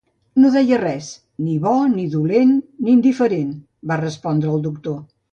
"No 0.43 0.49
deia 0.53 0.77
res 0.83 1.09
–ni 1.17 1.57
bo, 1.65 1.73
ni 1.91 2.05
dolent 2.13 2.53
ni 2.85 2.89
indiferent", 2.93 3.51
va 3.93 3.99
respondre 4.01 4.55
el 4.55 4.65
doctor. 4.65 4.97